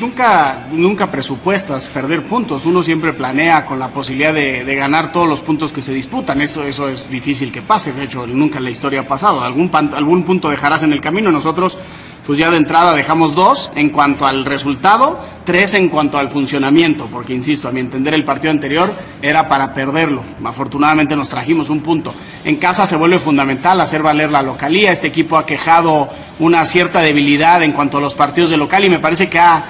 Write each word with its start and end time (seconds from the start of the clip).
Nunca, 0.00 0.66
nunca 0.70 1.10
presupuestas 1.10 1.88
perder 1.88 2.22
puntos. 2.22 2.66
Uno 2.66 2.82
siempre 2.82 3.12
planea 3.12 3.64
con 3.64 3.78
la 3.78 3.88
posibilidad 3.88 4.32
de, 4.32 4.64
de, 4.64 4.74
ganar 4.74 5.12
todos 5.12 5.28
los 5.28 5.40
puntos 5.40 5.72
que 5.72 5.82
se 5.82 5.92
disputan. 5.92 6.40
Eso, 6.40 6.64
eso 6.64 6.88
es 6.88 7.10
difícil 7.10 7.52
que 7.52 7.62
pase. 7.62 7.92
De 7.92 8.04
hecho, 8.04 8.26
nunca 8.26 8.58
en 8.58 8.64
la 8.64 8.70
historia 8.70 9.00
ha 9.00 9.06
pasado. 9.06 9.42
Algún, 9.42 9.70
algún 9.74 10.24
punto 10.24 10.48
dejarás 10.48 10.82
en 10.82 10.92
el 10.92 11.00
camino. 11.00 11.30
Nosotros, 11.30 11.78
pues 12.26 12.38
ya 12.38 12.50
de 12.50 12.56
entrada 12.58 12.94
dejamos 12.94 13.34
dos 13.34 13.72
en 13.74 13.90
cuanto 13.90 14.26
al 14.26 14.44
resultado, 14.44 15.20
tres 15.48 15.72
en 15.72 15.88
cuanto 15.88 16.18
al 16.18 16.30
funcionamiento. 16.30 17.06
Porque, 17.06 17.32
insisto, 17.32 17.68
a 17.68 17.72
mi 17.72 17.80
entender, 17.80 18.12
el 18.12 18.22
partido 18.22 18.50
anterior 18.50 18.92
era 19.22 19.48
para 19.48 19.72
perderlo. 19.72 20.22
Afortunadamente 20.44 21.16
nos 21.16 21.30
trajimos 21.30 21.70
un 21.70 21.80
punto. 21.80 22.12
En 22.44 22.56
casa 22.56 22.86
se 22.86 22.96
vuelve 22.96 23.18
fundamental 23.18 23.80
hacer 23.80 24.02
valer 24.02 24.30
la 24.30 24.42
localía. 24.42 24.92
Este 24.92 25.06
equipo 25.06 25.38
ha 25.38 25.46
quejado 25.46 26.10
una 26.38 26.66
cierta 26.66 27.00
debilidad 27.00 27.62
en 27.62 27.72
cuanto 27.72 27.96
a 27.96 28.02
los 28.02 28.14
partidos 28.14 28.50
de 28.50 28.58
local 28.58 28.84
y 28.84 28.90
me 28.90 28.98
parece 28.98 29.30
que 29.30 29.38
ha 29.38 29.64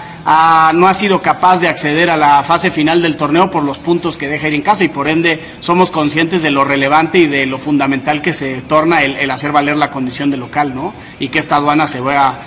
no 0.74 0.86
ha 0.86 0.92
sido 0.92 1.22
capaz 1.22 1.58
de 1.58 1.68
acceder 1.68 2.10
a 2.10 2.16
la 2.18 2.42
fase 2.42 2.70
final 2.70 3.00
del 3.00 3.16
torneo 3.16 3.50
por 3.50 3.62
los 3.62 3.78
puntos 3.78 4.18
que 4.18 4.28
deja 4.28 4.48
ir 4.48 4.54
en 4.54 4.62
casa 4.62 4.84
y 4.84 4.88
por 4.88 5.08
ende 5.08 5.42
somos 5.60 5.90
conscientes 5.90 6.42
de 6.42 6.50
lo 6.50 6.64
relevante 6.64 7.18
y 7.18 7.26
de 7.26 7.46
lo 7.46 7.58
fundamental 7.58 8.20
que 8.20 8.34
se 8.34 8.60
torna 8.62 9.02
el, 9.02 9.30
hacer 9.30 9.52
valer 9.52 9.78
la 9.78 9.90
condición 9.90 10.30
de 10.30 10.36
local, 10.36 10.74
¿no? 10.74 10.92
Y 11.18 11.28
que 11.28 11.38
esta 11.38 11.56
aduana 11.56 11.88
se, 11.88 12.02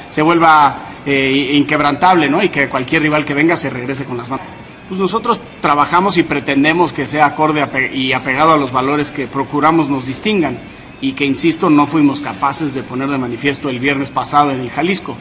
se 0.09 0.21
vuelva 0.21 0.90
eh, 1.05 1.51
inquebrantable, 1.53 2.29
¿no? 2.29 2.43
Y 2.43 2.49
que 2.49 2.69
cualquier 2.69 3.03
rival 3.03 3.25
que 3.25 3.33
venga 3.33 3.57
se 3.57 3.69
regrese 3.69 4.05
con 4.05 4.17
las 4.17 4.29
manos. 4.29 4.45
Pues 4.87 4.99
nosotros 4.99 5.39
trabajamos 5.61 6.17
y 6.17 6.23
pretendemos 6.23 6.91
que 6.91 7.07
sea 7.07 7.25
acorde 7.25 7.65
y 7.93 8.13
apegado 8.13 8.53
a 8.53 8.57
los 8.57 8.71
valores 8.71 9.11
que 9.11 9.27
procuramos 9.27 9.89
nos 9.89 10.05
distingan 10.05 10.59
y 10.99 11.13
que, 11.13 11.25
insisto, 11.25 11.69
no 11.69 11.87
fuimos 11.87 12.21
capaces 12.21 12.73
de 12.73 12.83
poner 12.83 13.09
de 13.09 13.17
manifiesto 13.17 13.69
el 13.69 13.79
viernes 13.79 14.09
pasado 14.09 14.51
en 14.51 14.59
el 14.59 14.69
Jalisco 14.69 15.17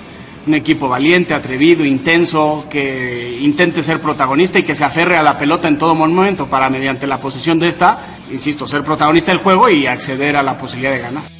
un 0.47 0.55
equipo 0.55 0.89
valiente, 0.89 1.35
atrevido, 1.35 1.85
intenso, 1.85 2.67
que 2.71 3.39
intente 3.41 3.83
ser 3.83 4.01
protagonista 4.01 4.59
y 4.59 4.63
que 4.63 4.75
se 4.75 4.85
aferre 4.85 5.17
a 5.17 5.23
la 5.23 5.37
pelota 5.37 5.69
en 5.69 5.79
todo 5.79 5.95
momento 5.95 6.47
para, 6.47 6.71
mediante 6.71 7.07
la 7.07 7.21
posición 7.21 7.59
de 7.59 7.69
esta, 7.69 8.17
insisto, 8.31 8.67
ser 8.67 8.83
protagonista 8.83 9.33
del 9.33 9.41
juego 9.41 9.69
y 9.69 9.87
acceder 9.87 10.37
a 10.37 10.43
la 10.43 10.57
posibilidad 10.57 10.93
de 10.93 10.99
ganar. 11.01 11.40